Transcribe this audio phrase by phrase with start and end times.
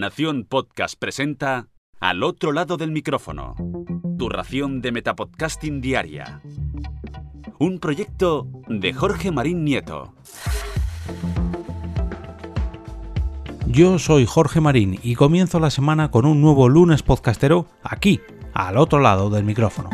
[0.00, 1.68] Nación Podcast presenta
[2.00, 3.54] Al otro lado del micrófono.
[4.18, 6.40] Tu ración de Metapodcasting Diaria.
[7.58, 10.14] Un proyecto de Jorge Marín Nieto.
[13.66, 18.22] Yo soy Jorge Marín y comienzo la semana con un nuevo lunes podcastero aquí,
[18.54, 19.90] al otro lado del micrófono.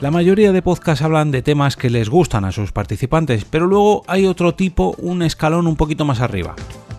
[0.00, 4.04] La mayoría de podcasts hablan de temas que les gustan a sus participantes, pero luego
[4.06, 6.54] hay otro tipo, un escalón un poquito más arriba.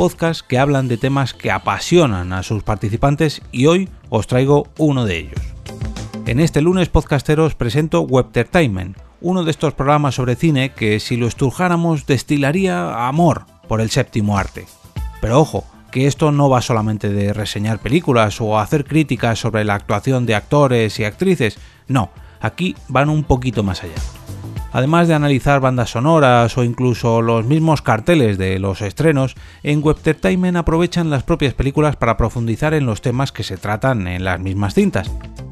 [0.00, 5.04] Podcasts que hablan de temas que apasionan a sus participantes y hoy os traigo uno
[5.04, 5.42] de ellos.
[6.24, 11.18] En este lunes podcastero os presento Webtertainment, uno de estos programas sobre cine que si
[11.18, 14.64] lo estrujáramos destilaría amor por el séptimo arte.
[15.20, 19.74] Pero ojo, que esto no va solamente de reseñar películas o hacer críticas sobre la
[19.74, 21.58] actuación de actores y actrices,
[21.88, 22.08] no,
[22.40, 24.19] aquí van un poquito más allá.
[24.72, 30.56] Además de analizar bandas sonoras o incluso los mismos carteles de los estrenos, en Webtertainment
[30.56, 34.74] aprovechan las propias películas para profundizar en los temas que se tratan en las mismas
[34.74, 35.10] cintas.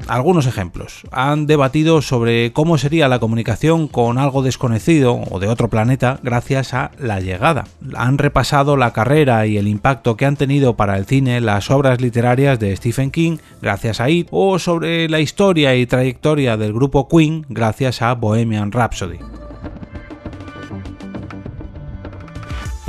[0.09, 1.03] Algunos ejemplos.
[1.11, 6.73] Han debatido sobre cómo sería la comunicación con algo desconocido o de otro planeta gracias
[6.73, 7.65] a la llegada.
[7.95, 12.01] Han repasado la carrera y el impacto que han tenido para el cine las obras
[12.01, 17.07] literarias de Stephen King gracias a It o sobre la historia y trayectoria del grupo
[17.07, 19.19] Queen gracias a Bohemian Rhapsody.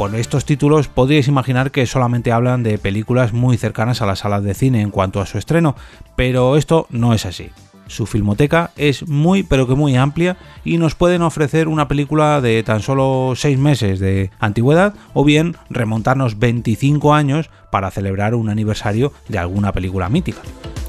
[0.00, 4.42] Por estos títulos podríais imaginar que solamente hablan de películas muy cercanas a las salas
[4.42, 5.76] de cine en cuanto a su estreno,
[6.16, 7.50] pero esto no es así.
[7.86, 12.62] Su filmoteca es muy pero que muy amplia y nos pueden ofrecer una película de
[12.62, 19.12] tan solo 6 meses de antigüedad o bien remontarnos 25 años para celebrar un aniversario
[19.28, 20.40] de alguna película mítica.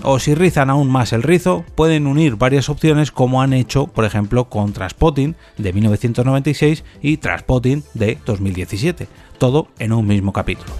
[0.04, 4.06] O si rizan aún más el rizo, pueden unir varias opciones como han hecho, por
[4.06, 10.72] ejemplo, con Transpotting de 1996 y Transpotting de 2017, todo en un mismo capítulo.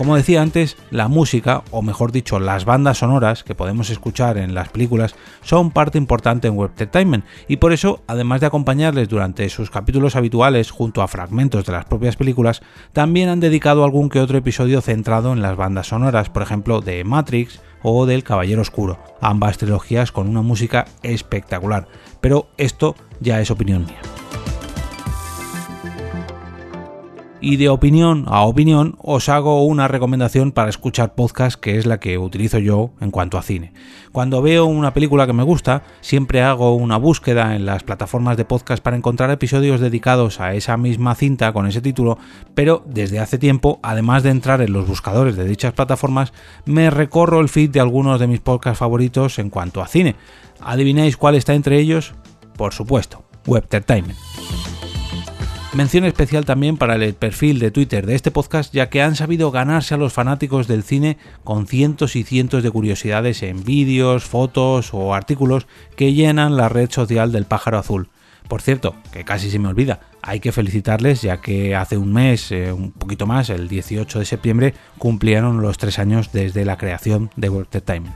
[0.00, 4.54] Como decía antes, la música, o mejor dicho, las bandas sonoras que podemos escuchar en
[4.54, 9.46] las películas, son parte importante en Web Entertainment, y por eso, además de acompañarles durante
[9.50, 12.62] sus capítulos habituales junto a fragmentos de las propias películas,
[12.94, 17.04] también han dedicado algún que otro episodio centrado en las bandas sonoras, por ejemplo, de
[17.04, 21.88] Matrix o del Caballero Oscuro, ambas trilogías con una música espectacular,
[22.22, 24.00] pero esto ya es opinión mía.
[27.40, 32.00] Y de opinión a opinión os hago una recomendación para escuchar podcast que es la
[32.00, 33.72] que utilizo yo en cuanto a cine.
[34.12, 38.44] Cuando veo una película que me gusta, siempre hago una búsqueda en las plataformas de
[38.44, 42.18] podcast para encontrar episodios dedicados a esa misma cinta con ese título,
[42.54, 46.32] pero desde hace tiempo, además de entrar en los buscadores de dichas plataformas,
[46.64, 50.16] me recorro el feed de algunos de mis podcasts favoritos en cuanto a cine.
[50.60, 52.14] ¿Adivináis cuál está entre ellos?
[52.56, 54.18] Por supuesto, Webtertainment.
[55.72, 59.52] Mención especial también para el perfil de Twitter de este podcast, ya que han sabido
[59.52, 64.92] ganarse a los fanáticos del cine con cientos y cientos de curiosidades en vídeos, fotos
[64.92, 68.08] o artículos que llenan la red social del pájaro azul.
[68.48, 72.50] Por cierto, que casi se me olvida, hay que felicitarles ya que hace un mes,
[72.50, 77.30] eh, un poquito más, el 18 de septiembre, cumplieron los tres años desde la creación
[77.36, 78.10] de World Time.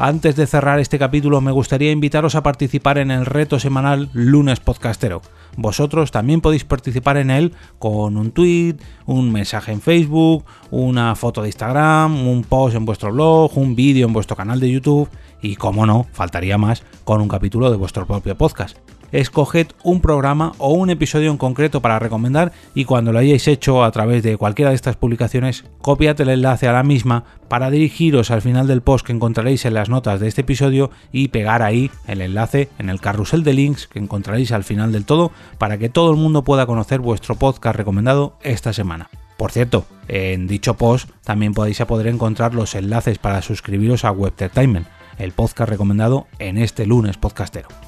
[0.00, 4.60] Antes de cerrar este capítulo me gustaría invitaros a participar en el reto semanal Lunes
[4.60, 5.22] Podcastero.
[5.56, 8.76] Vosotros también podéis participar en él con un tweet,
[9.06, 14.06] un mensaje en Facebook, una foto de Instagram, un post en vuestro blog, un vídeo
[14.06, 15.08] en vuestro canal de YouTube
[15.42, 18.78] y, como no, faltaría más, con un capítulo de vuestro propio podcast
[19.12, 23.84] escoged un programa o un episodio en concreto para recomendar y cuando lo hayáis hecho
[23.84, 28.30] a través de cualquiera de estas publicaciones, copiad el enlace a la misma para dirigiros
[28.30, 31.90] al final del post que encontraréis en las notas de este episodio y pegar ahí
[32.06, 35.88] el enlace en el carrusel de links que encontraréis al final del todo para que
[35.88, 39.08] todo el mundo pueda conocer vuestro podcast recomendado esta semana.
[39.36, 44.88] Por cierto, en dicho post también podéis poder encontrar los enlaces para suscribiros a Webtertainment,
[45.16, 47.87] el podcast recomendado en este lunes podcastero.